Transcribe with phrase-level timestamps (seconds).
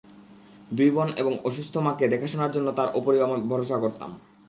[0.73, 4.11] দুই বোন এবং অসুস্থ মাকে দেখাশোনার জন্য তার ওপরই আমরা ভরসা করতাম।